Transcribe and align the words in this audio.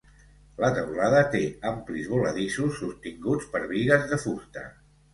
La 0.63 0.71
teulada 0.77 1.19
té 1.35 1.41
amplis 1.73 2.09
voladissos 2.15 2.75
sostinguts 2.83 3.49
per 3.55 3.65
bigues 3.75 4.13
de 4.15 4.25
fusta. 4.29 4.69